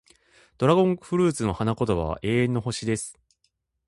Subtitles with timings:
[0.57, 3.19] ドラゴンフルーツの花言葉は、永遠の星、です。